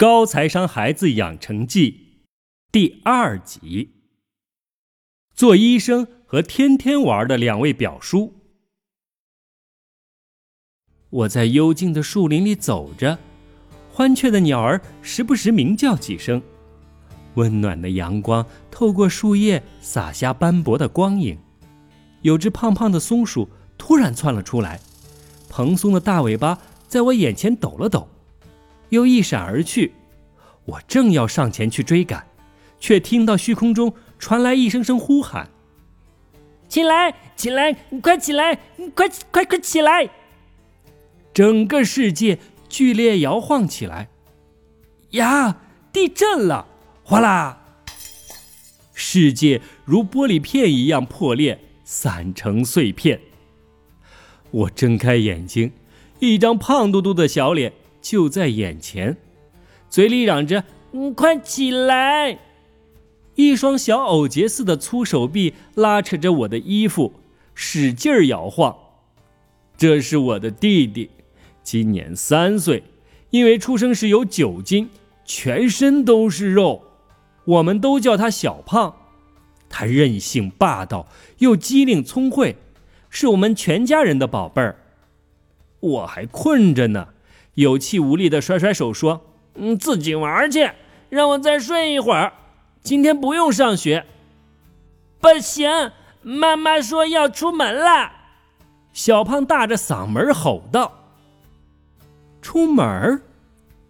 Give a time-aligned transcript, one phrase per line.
[0.00, 2.22] 高材商孩子养成记
[2.72, 3.90] 第二集：
[5.34, 8.32] 做医生和天天玩的两位表叔。
[11.10, 13.18] 我在幽静的树林里走着，
[13.92, 16.40] 欢雀的鸟儿时不时鸣叫几声，
[17.34, 21.38] 温暖的阳光透过树叶洒下斑驳的光影。
[22.22, 24.80] 有只胖胖的松鼠突然窜了出来，
[25.50, 26.58] 蓬松的大尾巴
[26.88, 28.08] 在我眼前抖了抖。
[28.90, 29.92] 又一闪而去，
[30.66, 32.26] 我正要上前去追赶，
[32.78, 35.50] 却听到虚空中传来一声声呼喊
[36.68, 37.72] ：“起来，起来，
[38.02, 38.60] 快起来，
[38.94, 40.10] 快快快起来！”
[41.32, 44.08] 整个世界剧烈摇晃起来。
[45.10, 45.56] 呀，
[45.92, 46.66] 地震了！
[47.02, 47.64] 哗啦，
[48.94, 53.20] 世界如玻璃片一样破裂，散成碎片。
[54.50, 55.72] 我睁开眼睛，
[56.18, 57.72] 一张胖嘟嘟的小脸。
[58.00, 59.16] 就在眼前，
[59.88, 62.38] 嘴里嚷着：“嗯，快起来！”
[63.36, 67.14] 一双小藕节似的粗手臂拉扯着我的衣服，
[67.54, 68.76] 使劲儿摇晃。
[69.76, 71.10] 这是我的弟弟，
[71.62, 72.82] 今年三岁，
[73.30, 74.90] 因为出生时有九斤，
[75.24, 76.82] 全身都是肉，
[77.44, 78.94] 我们都叫他小胖。
[79.70, 81.08] 他任性霸道，
[81.38, 82.56] 又机灵聪慧，
[83.08, 84.76] 是我们全家人的宝贝儿。
[85.78, 87.08] 我还困着呢。
[87.54, 89.20] 有气无力的甩甩手说
[89.54, 90.70] ：“嗯，自己玩去，
[91.08, 92.32] 让我再睡一会儿。
[92.82, 94.06] 今天不用上学。”
[95.20, 95.68] 不行，
[96.22, 98.12] 妈妈说要出门了。
[98.92, 100.92] 小胖大着嗓门吼道
[102.40, 103.22] ：“出门？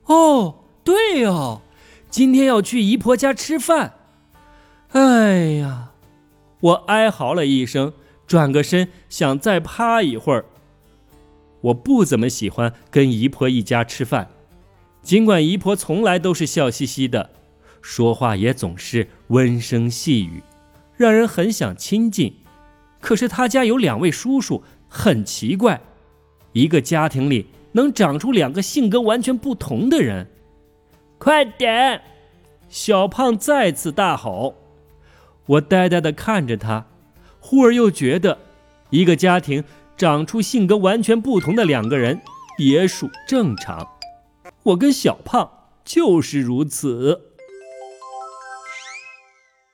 [0.06, 1.62] 哦，对哦，
[2.11, 3.94] 今天要去姨婆家吃饭。”
[4.91, 5.91] 哎呀，
[6.61, 7.92] 我哀嚎了一声，
[8.27, 10.44] 转个身想再趴一会儿。
[11.61, 14.28] 我不怎么喜欢跟姨婆一家吃饭，
[15.03, 17.30] 尽管姨婆从来都是笑嘻嘻的，
[17.83, 20.42] 说话也总是温声细语，
[20.97, 22.36] 让人很想亲近。
[23.00, 25.81] 可是她家有两位叔叔，很奇怪，
[26.53, 30.26] 一个家庭里能长出两个性格完全不同的人。
[31.19, 32.00] 快点！
[32.69, 34.54] 小胖再次大吼。
[35.47, 36.87] 我呆呆地看着他，
[37.41, 38.38] 忽而又觉得，
[38.91, 39.65] 一个家庭。
[40.00, 42.22] 长出性格完全不同的两个人
[42.56, 43.87] 也属正常，
[44.62, 47.34] 我跟小胖就是如此。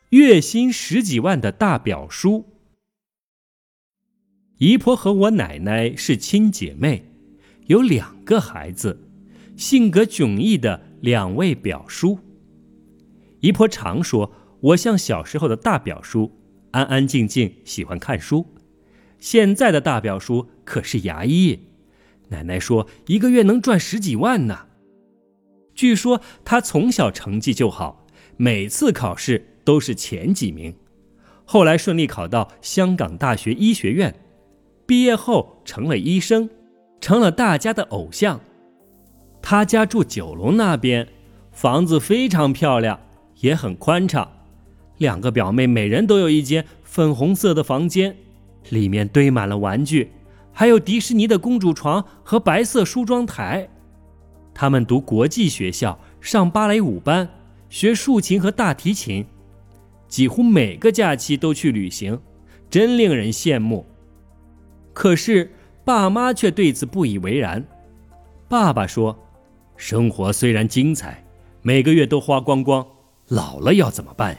[0.08, 2.44] 月薪十几万的大表叔，
[4.58, 7.08] 姨婆和我奶奶是亲姐妹，
[7.66, 9.08] 有两个孩子，
[9.56, 12.18] 性格迥异的两位表叔。
[13.38, 16.32] 姨婆常说我像小时候的大表叔，
[16.72, 18.44] 安安静静，喜欢看书。
[19.26, 21.58] 现在的大表叔可是牙医，
[22.28, 24.66] 奶奶说一个月能赚十几万呢。
[25.74, 28.06] 据说他从小成绩就好，
[28.36, 30.72] 每次考试都是前几名，
[31.44, 34.14] 后来顺利考到香港大学医学院，
[34.86, 36.48] 毕业后成了医生，
[37.00, 38.40] 成了大家的偶像。
[39.42, 41.08] 他家住九龙那边，
[41.50, 43.00] 房子非常漂亮，
[43.40, 44.30] 也很宽敞。
[44.98, 48.16] 两个表妹每人都有一间粉红色的房间。
[48.70, 50.10] 里面堆满了玩具，
[50.52, 53.68] 还有迪士尼的公主床和白色梳妆台。
[54.54, 57.28] 他们读国际学校，上芭蕾舞班，
[57.68, 59.26] 学竖琴和大提琴，
[60.08, 62.18] 几乎每个假期都去旅行，
[62.70, 63.84] 真令人羡慕。
[64.94, 65.52] 可是
[65.84, 67.62] 爸妈却对此不以为然。
[68.48, 69.18] 爸爸说
[69.76, 71.22] ：“生活虽然精彩，
[71.60, 72.86] 每个月都花光光，
[73.28, 74.38] 老了要怎么办呀？”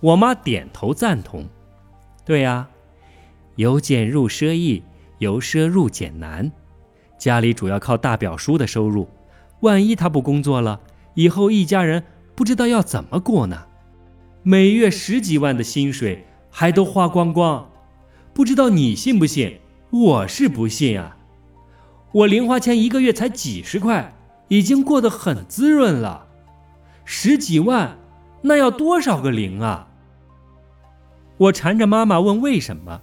[0.00, 1.46] 我妈点头赞同
[2.24, 2.68] ：“对呀。”
[3.56, 4.82] 由俭入奢易，
[5.18, 6.50] 由奢入俭难。
[7.18, 9.08] 家里主要靠大表叔的收入，
[9.60, 10.80] 万一他不工作了，
[11.14, 13.64] 以后一家人不知道要怎么过呢？
[14.42, 17.68] 每月十几万的薪水还都花光光，
[18.32, 19.58] 不知道你信不信？
[19.90, 21.16] 我是不信啊！
[22.12, 24.14] 我零花钱一个月才几十块，
[24.48, 26.26] 已经过得很滋润了。
[27.04, 27.96] 十几万，
[28.42, 29.88] 那要多少个零啊？
[31.38, 33.00] 我缠着妈妈问为什么。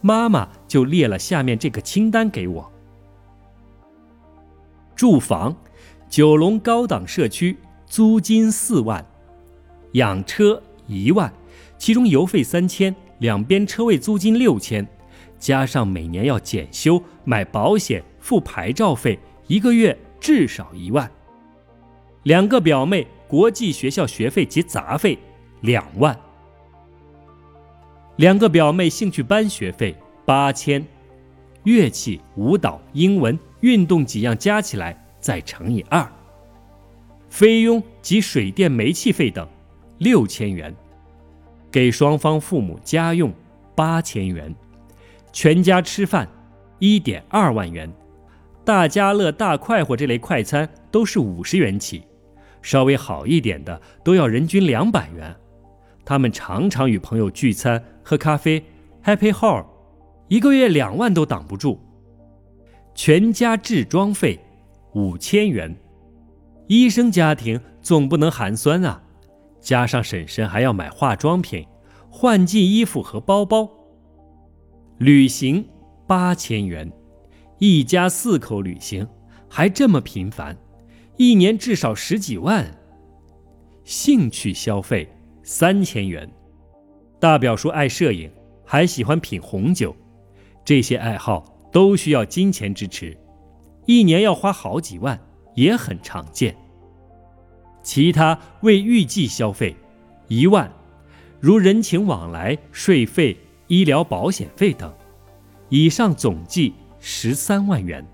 [0.00, 2.72] 妈妈就列了下面这个清单给我：
[4.96, 5.54] 住房，
[6.08, 7.56] 九龙高档社区，
[7.86, 9.04] 租金四万；
[9.92, 11.32] 养车一万，
[11.76, 14.86] 其中油费三千，两边车位租金六千，
[15.38, 21.10] 加上每年要检修、买保险、付牌照费，一个月至少一万。
[22.22, 25.18] 两个表妹国际学校学费及杂费
[25.60, 26.18] 两万。
[28.20, 29.96] 两个表妹兴趣班学费
[30.26, 30.84] 八千，
[31.62, 36.06] 乐器、舞蹈、英文、运动几样加起来再乘以二，
[37.30, 39.48] 费用及水电煤气费等
[39.96, 40.76] 六千元，
[41.72, 43.32] 给双方父母家用
[43.74, 44.54] 八千元，
[45.32, 46.28] 全家吃饭
[46.78, 47.90] 一点二万元，
[48.66, 52.02] 大家乐、大快活这类快餐都是五十元起，
[52.60, 55.34] 稍微好一点的都要人均两百元。
[56.04, 58.64] 他们常常与朋友聚餐喝咖啡
[59.04, 59.64] ，Happy Hour，
[60.28, 61.78] 一个月两万都挡不住。
[62.94, 64.38] 全家置装费
[64.94, 65.74] 五千元，
[66.66, 69.02] 医生家庭总不能寒酸啊！
[69.60, 71.64] 加上婶婶还要买化妆品、
[72.10, 73.68] 换季衣服和包包。
[74.98, 75.66] 旅行
[76.06, 76.90] 八千元，
[77.58, 79.06] 一家四口旅行
[79.48, 80.56] 还这么频繁，
[81.16, 82.76] 一年至少十几万。
[83.84, 85.08] 兴趣消费
[85.42, 86.30] 三千元，
[87.18, 88.30] 大表叔爱摄影，
[88.64, 89.94] 还喜欢品红酒，
[90.64, 91.56] 这些爱好。
[91.72, 93.16] 都需要金钱支持，
[93.86, 95.16] 一年要花好几万
[95.54, 96.52] 也很常见。
[97.80, 99.76] 其他未预计消费
[100.26, 100.68] 一万，
[101.38, 103.36] 如人情往来、税费、
[103.68, 104.92] 医疗保险费等，
[105.68, 108.04] 以上总计十三万元。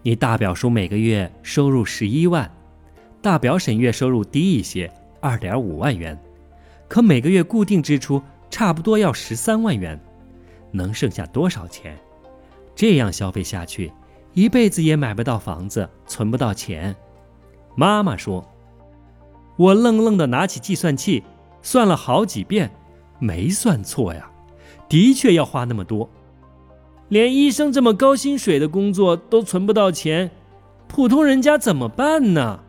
[0.00, 2.50] 你大表叔每个月收入十一万，
[3.20, 4.90] 大表婶月收入低一些，
[5.20, 6.18] 二点五万元，
[6.88, 9.98] 可每个月固定支出差不多要十三万元。
[10.72, 11.96] 能剩下多少钱？
[12.74, 13.90] 这样消费下去，
[14.34, 16.94] 一辈子也买不到房子，存不到钱。
[17.74, 18.44] 妈妈说
[19.56, 21.22] ：“我愣愣的拿起计算器，
[21.62, 22.70] 算了好几遍，
[23.18, 24.30] 没算错呀，
[24.88, 26.08] 的确要花那么多。
[27.08, 30.30] 连医生这么高薪水的工作都存不到钱，
[30.88, 32.60] 普通人家怎么办呢？”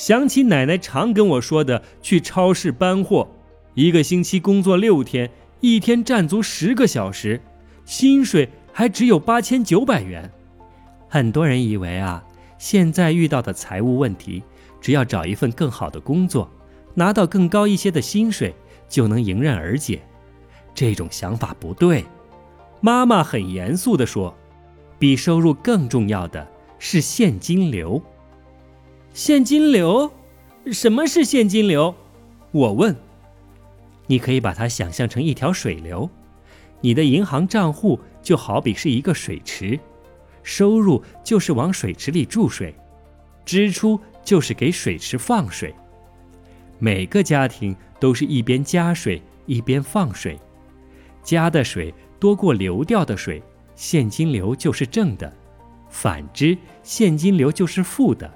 [0.00, 3.28] 想起奶奶常跟我说的，去超市搬货，
[3.74, 5.30] 一个星期工作六天。
[5.60, 7.38] 一天站足十个小时，
[7.84, 10.32] 薪水还只有八千九百元。
[11.06, 12.24] 很多人以为啊，
[12.56, 14.42] 现在遇到的财务问题，
[14.80, 16.50] 只要找一份更好的工作，
[16.94, 18.54] 拿到更高一些的薪水，
[18.88, 20.00] 就能迎刃而解。
[20.74, 22.06] 这种想法不对。
[22.80, 24.34] 妈妈很严肃地说
[24.98, 26.48] ：“比收入更重要的
[26.78, 28.02] 是现金流。
[29.12, 30.10] 现金流？
[30.72, 31.94] 什么是现金流？”
[32.52, 32.96] 我问。
[34.06, 36.08] 你可以把它想象成一条水流，
[36.80, 39.78] 你的银行账户就好比是一个水池，
[40.42, 42.74] 收入就是往水池里注水，
[43.44, 45.74] 支出就是给水池放水。
[46.78, 50.38] 每个家庭都是一边加水一边放水，
[51.22, 53.42] 加的水多过流掉的水，
[53.76, 55.30] 现金流就是正的；
[55.88, 58.28] 反之，现金流就是负的。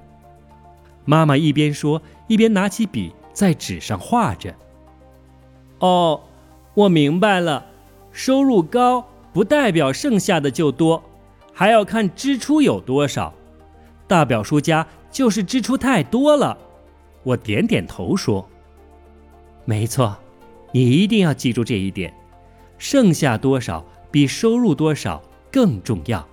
[1.04, 4.54] 妈妈一边说，一边拿起笔在纸上画着。
[5.80, 6.20] 哦，
[6.74, 7.66] 我明白了，
[8.12, 11.02] 收入高不代表剩下的就多，
[11.52, 13.34] 还要看支出有多少。
[14.06, 16.56] 大表叔家就是支出太多了。
[17.22, 18.48] 我点点头说
[19.64, 20.16] ：“没错，
[20.72, 22.12] 你一定要记住这一点，
[22.76, 26.26] 剩下多少比收入多少更重要，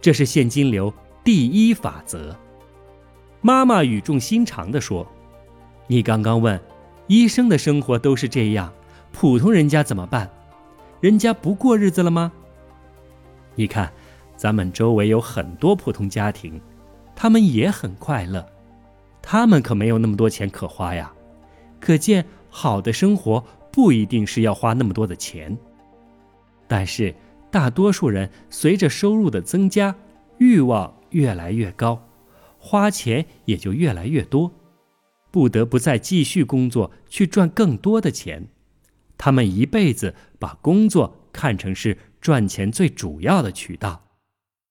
[0.00, 0.92] 这是现金流
[1.22, 2.36] 第一法则。”
[3.46, 5.06] 妈妈语重心长地说
[5.86, 6.60] ：“你刚刚问。”
[7.06, 8.72] 医生的生活都是这样，
[9.12, 10.28] 普通人家怎么办？
[11.00, 12.32] 人家不过日子了吗？
[13.54, 13.92] 你看，
[14.36, 16.60] 咱们周围有很多普通家庭，
[17.14, 18.44] 他们也很快乐，
[19.22, 21.12] 他们可没有那么多钱可花呀。
[21.78, 25.56] 可见，好的生活不一定是要花那么多的钱。
[26.66, 27.14] 但是，
[27.52, 29.94] 大多数人随着收入的增加，
[30.38, 32.02] 欲望越来越高，
[32.66, 34.52] 花钱也就越来越多。
[35.30, 38.48] 不得不再继续工作去赚更多的钱，
[39.16, 44.08] 他们一辈子把工作看成是赚钱最主要的渠道，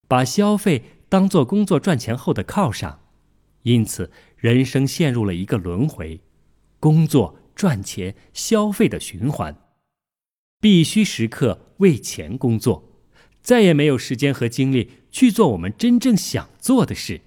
[0.09, 2.99] 把消费当做工作赚钱后的犒赏，
[3.61, 6.19] 因此人生陷入了一个轮回：
[6.81, 9.55] 工作、赚钱、消费的循环，
[10.59, 12.83] 必须时刻为钱工作，
[13.41, 17.21] 再也没有时间和精力去做我们真正想做的事。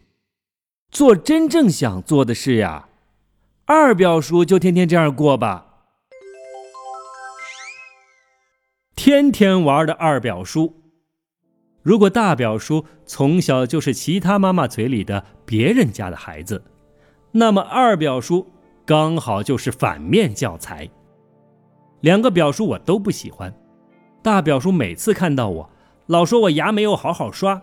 [0.91, 2.89] 做真正想做的事呀！
[3.67, 5.67] 二表叔就天天这样过吧，
[8.97, 10.75] 天天玩的二表叔。
[11.83, 16.65] 如果大表叔从小就是其他妈妈嘴里的别人家的孩子，
[17.33, 18.47] 那么二表叔
[18.87, 20.89] 刚好就是反面教材。
[22.01, 23.55] 两个表叔我都不喜欢。
[24.23, 25.71] 大表叔每次看到我，
[26.07, 27.61] 老说我牙没有好好刷，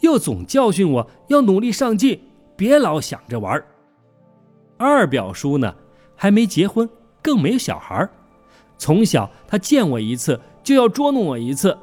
[0.00, 2.20] 又总教训我要努力上进，
[2.56, 3.62] 别老想着玩。
[4.76, 5.74] 二表叔呢，
[6.16, 6.88] 还没结婚，
[7.22, 8.08] 更没有小孩
[8.76, 11.76] 从小他见我一次就要捉弄我一次。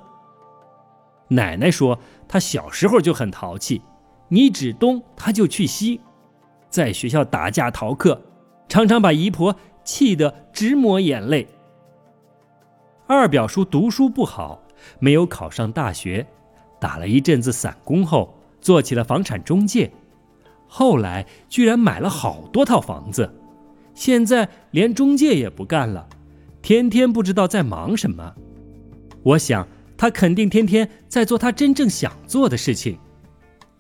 [1.29, 1.97] 奶奶说
[2.27, 3.81] 他小时候就很淘气，
[4.27, 6.01] 你指东他就去西，
[6.69, 8.21] 在学校打架逃课，
[8.67, 11.47] 常常把姨婆气得直抹眼泪。
[13.07, 14.61] 二表叔读书不好，
[14.99, 16.27] 没有考上大学，
[16.79, 19.91] 打了一阵子散工后，做起了房产中介，
[20.73, 23.29] 后来居然买了好多套房子，
[23.93, 26.07] 现在连中介也不干了，
[26.61, 28.33] 天天不知道在忙什么。
[29.21, 32.97] 我想他肯定天天在做他真正想做的事情。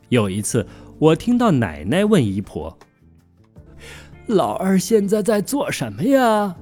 [0.09, 0.67] 有一次，
[0.99, 2.77] 我听到奶奶问姨婆
[4.27, 6.57] ：“老二现在在做什么呀？”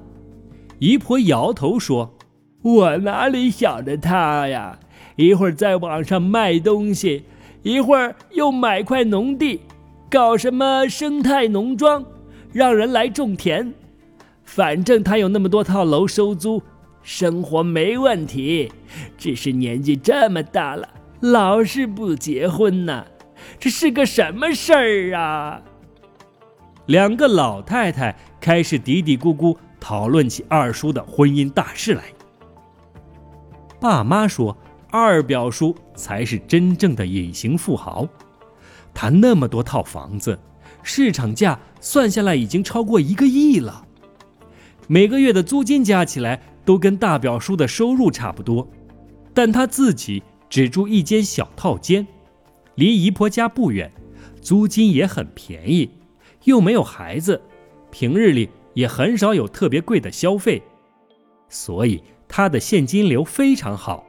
[0.78, 2.16] 姨婆摇头说。
[2.62, 4.78] 我哪里想着他呀？
[5.16, 7.24] 一会儿在网上卖东西，
[7.62, 9.62] 一会儿又买块农地，
[10.10, 12.04] 搞什么生态农庄，
[12.52, 13.72] 让人来种田。
[14.42, 16.60] 反正他有那么多套楼收租，
[17.00, 18.72] 生活没问题。
[19.16, 20.88] 只是年纪这么大了，
[21.20, 23.06] 老是不结婚呢，
[23.60, 25.62] 这是个什么事儿啊？
[26.86, 32.02] 两个老太太开始嘀嘀咕咕讨论起二叔的婚姻大事来。
[33.78, 34.58] 爸妈说
[34.90, 38.08] ：“二表叔才是真正的隐形富豪，
[38.94, 40.38] 他那么多套房子，
[40.82, 43.86] 市场价算下来已经超过一个亿了。
[44.86, 48.68] 每个月的租金加起来都跟大表叔的收入差不多，
[49.32, 52.06] 但他自己只住一间小套间，
[52.74, 53.90] 离姨婆家不远，
[54.40, 55.90] 租金也很便宜，
[56.44, 57.40] 又没有孩子，
[57.90, 60.62] 平日里也很少有特别贵的消费，
[61.48, 64.06] 所以。”他的现金流非常好，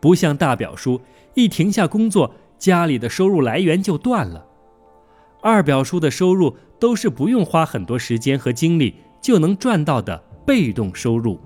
[0.00, 1.00] 不像大表叔
[1.34, 4.46] 一停下工作，家里的收入来源就断了。
[5.40, 11.40] 二表叔的收入都是不用花很多时间和精力就能赚到的被动收入。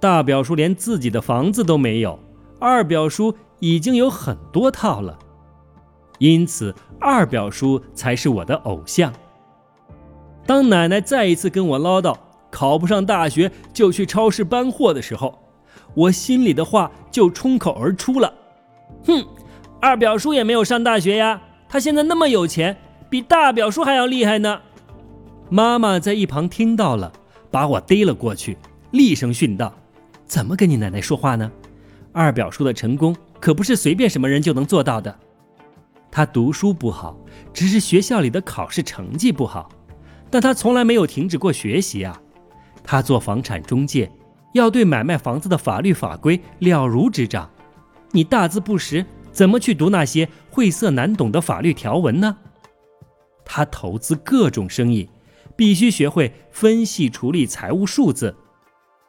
[0.00, 2.18] 大表叔连自己的房子都没有，
[2.58, 5.18] 二表叔已经有很多套了，
[6.18, 9.12] 因此二表叔才是我的偶像。
[10.46, 12.16] 当奶奶再一次跟我唠叨。
[12.50, 15.36] 考不上大学就去超市搬货的时候，
[15.92, 18.32] 我心里的话就冲口而出了
[19.04, 19.26] ：“哼，
[19.84, 22.74] 二表叔也没有上大学呀，他现在那么有钱，
[23.10, 24.62] 比大表叔还要厉害呢。”
[25.50, 27.12] 妈妈在一旁听到了，
[27.50, 28.56] 把我逮了过去，
[28.92, 29.74] 厉声训道
[30.24, 31.52] ：“怎么跟你奶奶说话呢？
[32.14, 35.14] 二表叔的成功可不是随便什么人就能做到的。
[36.10, 37.14] 他读书不好，
[37.52, 39.68] 只是学校里的考试成绩不好，
[40.30, 42.18] 但他从来没有停止过学习啊。”
[42.82, 44.10] 他做房产中介，
[44.54, 47.50] 要对买卖房子的法律法规了如指掌。
[48.12, 52.38] 你大字不识，怎么去读那些晦涩难懂的法律条文呢？
[53.44, 55.10] 他投资各种生意，
[55.56, 58.34] 必须学会分析处理财务数字。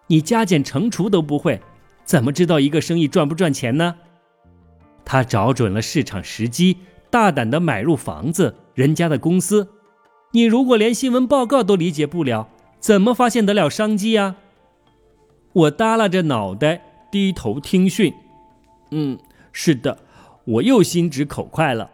[0.08, 1.62] 你加减乘除都不会，
[2.04, 3.96] 怎么知道一个生意赚不赚钱呢？
[5.06, 6.78] 他找准了市场时机，
[7.10, 9.70] 大胆地买入房子人家的公司。
[10.32, 14.36] 你如果连新闻报告都理解不了，怎么发现得了商机呀？
[15.54, 18.14] 我耷拉着脑袋，低头听训。
[18.92, 19.18] 嗯，
[19.54, 19.98] 是的，
[20.46, 21.92] 我又心直口快了。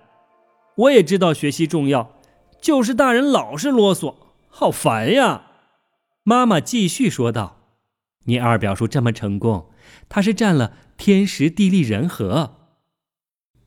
[0.76, 2.20] 我也知道学习重要，
[2.62, 4.16] 就是大人老是啰嗦，
[4.50, 5.48] 好烦呀。
[6.24, 7.62] 妈妈继续说道
[8.26, 9.70] ：“你二表叔这么成功，
[10.08, 12.58] 他是占了天时地利人和。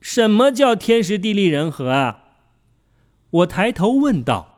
[0.00, 2.20] 什么叫天时地利人和啊？”
[3.30, 4.52] 我抬头问道。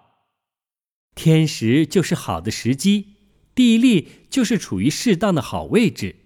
[1.15, 3.15] 天时就是好的时机，
[3.55, 6.17] 地利就是处于适当的好位置，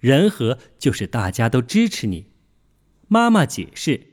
[0.00, 2.33] 人和就是大家都支持你。
[3.08, 4.08] 妈妈解释：“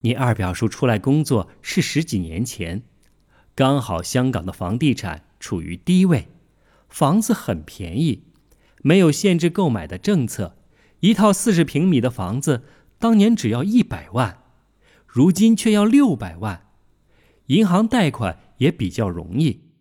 [0.00, 2.82] 你二表叔出来工作是十几年前，
[3.54, 6.28] 刚好香港的房地产处于低位，
[6.88, 8.24] 房子很便宜，
[8.82, 10.56] 没有限制购买的政策，
[11.00, 12.64] 一套四十平米的房子
[12.98, 14.42] 当年只要一百万，
[15.06, 16.68] 如今却要六百万，
[17.46, 19.72] 银行贷款。”也比较容易，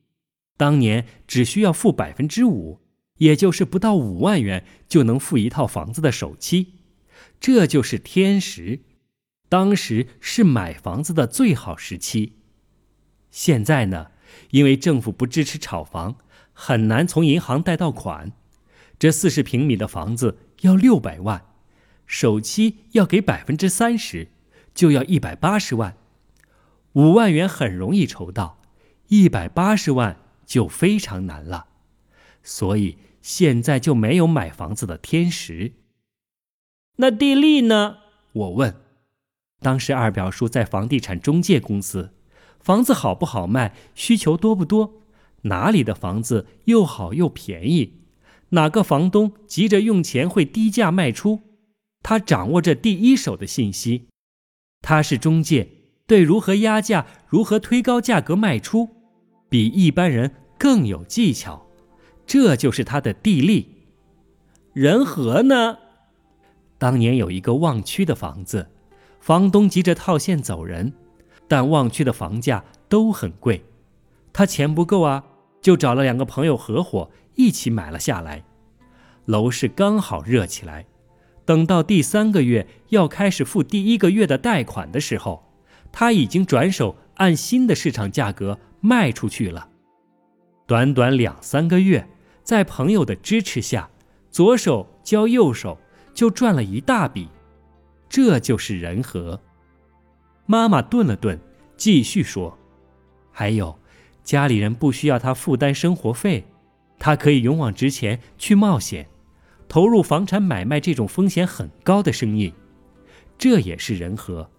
[0.58, 2.82] 当年只需要付百分之五，
[3.20, 6.81] 也就是不到五万元就能付一套房子的首期，
[7.42, 8.80] 这就是天时。
[9.50, 12.38] 当时是买房子的最好时期。
[13.30, 14.12] 现在呢，
[14.52, 16.16] 因为政府不支持炒房，
[16.54, 18.32] 很难从银行贷到款。
[18.98, 21.44] 这四十平米的房子要六百万，
[22.06, 24.30] 首期要给百分之三十，
[24.74, 25.98] 就要一百八十万，
[26.94, 28.62] 五万元很容易筹到。
[29.08, 31.66] 一百八十万就非常难了，
[32.44, 35.74] 所以现在就没有买房子的天时。
[37.02, 37.98] 那地利呢？
[38.32, 38.76] 我问。
[39.60, 42.12] 当时二表叔在房地产中介公司，
[42.60, 45.02] 房子好不好卖，需求多不多，
[45.44, 48.02] 哪里的房子又好又便宜，
[48.50, 51.42] 哪个房东急着用钱会低价卖出，
[52.04, 54.08] 他掌握着第一手的信息。
[54.82, 55.68] 他是中介。
[56.08, 58.90] 对如何压价、如何推高价格卖出，
[59.50, 61.68] 比一般人更有技巧。
[62.28, 63.88] 这就是他的地利。
[64.74, 65.78] 人和呢？
[66.82, 68.68] 当年有一个旺区的房子，
[69.20, 70.92] 房东急着套现走人，
[71.48, 73.64] 但旺区的房价都很贵，
[74.34, 75.24] 他钱不够啊，
[75.62, 78.44] 就找了两个朋友合伙一起买了下来。
[79.26, 80.88] 楼市刚好热起来，
[81.46, 85.44] 等到第三个月要开始付第一个月的贷款的时候。
[85.92, 89.68] 他已经转手按新的市场价格卖出去了，
[90.66, 92.08] 短短两三个月，
[92.44, 93.90] 在朋友的支持下，
[94.32, 95.78] 左手交右手
[96.14, 97.28] 就赚了一大笔，
[98.10, 99.40] 这就是人和。
[100.46, 101.40] 妈妈顿了顿，
[101.78, 102.58] 继续说
[103.32, 103.78] ：“还有，
[104.24, 106.46] 家里人不需要他负担生活费，
[107.00, 109.08] 他可以勇往直前去冒险，
[109.68, 112.54] 投入房产买卖这种风险很高的生意，
[113.38, 114.50] 这也是人和。”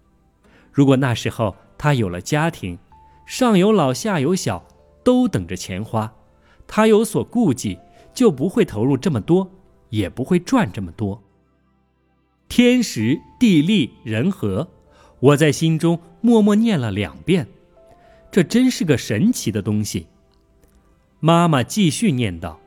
[0.73, 2.77] 如果那时候他有了家庭，
[3.25, 4.65] 上有老下有小，
[5.03, 6.13] 都等着钱花，
[6.67, 7.77] 他有所顾忌，
[8.13, 9.49] 就不会投入这么多，
[9.89, 11.22] 也不会赚这么多。
[12.55, 14.69] 天时地利人和，
[15.19, 17.47] 我在心中默默念了两遍，
[18.31, 20.05] 这真是个神奇的东西。
[21.19, 22.61] 妈妈继续念道：“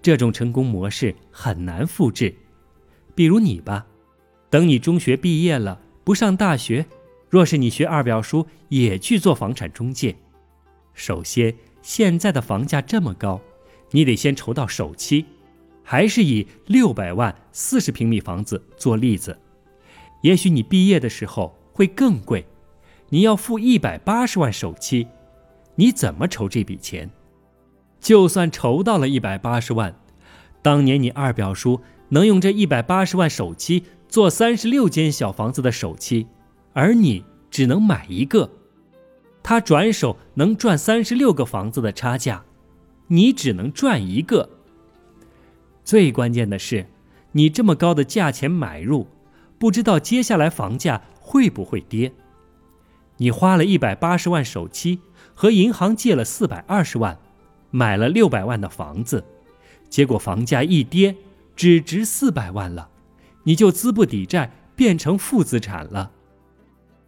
[0.00, 2.32] 这种成功模式很难复制，
[3.16, 3.88] 比如你吧，
[4.50, 6.86] 等你中学毕业了，不上大学。”
[7.28, 10.14] 若是你学二表叔也去做房产中介，
[10.94, 13.40] 首先现在的房价这么高，
[13.90, 15.26] 你得先筹到首期，
[15.90, 19.38] 还是以六百万四十平米房子做例子，
[20.20, 22.46] 也许你毕业的时候会更贵，
[23.08, 25.08] 你要付一百八十万首期，
[25.76, 27.08] 你怎么筹这笔钱？
[28.00, 29.98] 就算筹到了一百八十万，
[30.60, 31.80] 当年你二表叔
[32.10, 36.26] 能用这一百八十万首期做三十六间小房子的首期。
[36.74, 38.50] 而你只能买一个，
[39.42, 42.44] 他转手能赚三十六个房子的差价，
[43.06, 44.57] 你只能赚一个。
[45.88, 46.86] 最关键的是，
[47.32, 49.06] 你这么高的价钱买入，
[49.58, 52.12] 不知道接下来房价会不会跌。
[53.16, 55.00] 你花了一百八十万首期，
[55.32, 57.18] 和银行借了四百二十万，
[57.70, 59.24] 买了六百万的房子，
[59.88, 61.16] 结果房价一跌，
[61.56, 62.90] 只值四百万了，
[63.44, 66.10] 你就资不抵债，变成负资产了。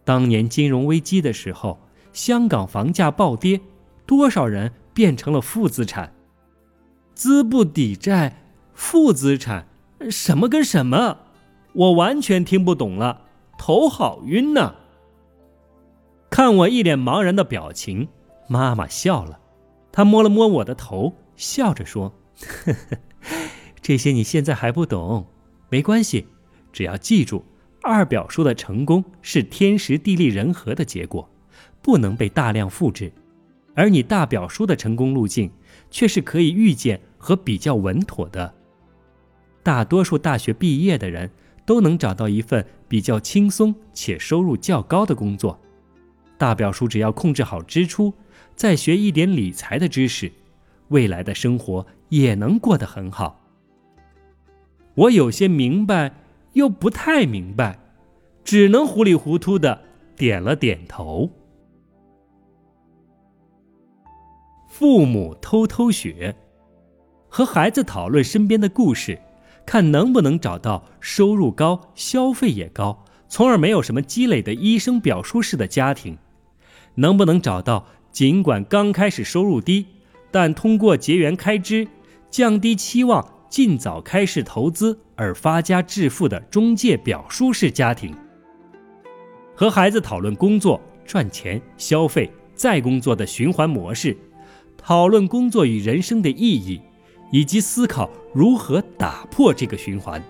[0.03, 1.79] 当年金融危机的时候，
[2.13, 3.61] 香港房价暴跌，
[4.07, 6.11] 多少人变成了负资产？
[7.13, 8.37] 资不抵债，
[8.81, 9.67] 负资产，
[10.09, 11.19] 什么跟什么？
[11.73, 13.21] 我完全听不懂了，
[13.55, 14.73] 头好晕呐！
[16.31, 18.09] 看我一脸茫然的表情，
[18.49, 19.39] 妈妈笑了，
[19.91, 22.11] 她摸了摸我的头，笑着说
[22.65, 22.97] ：“呵呵，
[23.81, 25.27] 这些你现在还不懂，
[25.69, 26.27] 没关系，
[26.73, 27.45] 只要记住。”
[27.83, 31.29] 二表叔的成功是天时地利人和的结果，
[31.83, 33.11] 不能被大量复制；
[33.75, 35.51] 而你大表叔的成功路径
[35.91, 38.55] 却是可以预见和比较稳妥的。
[39.63, 41.29] 大多数大学毕业的人
[41.65, 45.59] 都能找到一份比较轻松且收入较高的工作。
[46.37, 48.13] 大表叔只要控制好支出，
[48.55, 50.31] 再学一点理财的知识，
[50.87, 53.39] 未来的生活也能过得很好。
[54.95, 56.13] 我有些明白。
[56.53, 57.79] 又不太明白，
[58.43, 59.83] 只能糊里糊涂的
[60.17, 61.31] 点了点头。
[64.67, 66.35] 父母偷偷学，
[67.29, 69.17] 和孩子讨论身边的故事，
[69.65, 76.17] 看能不能找到收入高、消费也高，从而没有什么积累的医生表叔式的家庭，
[76.95, 79.85] 能不能找到尽管刚开始收入低，
[80.29, 81.87] 但通过节约开支、
[82.29, 83.25] 降低期望。
[83.51, 88.15] 尽早开始投资而发家致富的中介表叔式家庭，
[89.53, 94.15] 和孩子讨论工作、赚钱、消费、再工作的循环模式，
[94.77, 96.79] 讨论工作与人生的意义，
[97.31, 100.23] 以及思考如何打破这个循环。